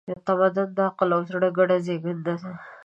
[0.27, 2.51] تمدن د عقل او زړه ګډه زېږنده ده.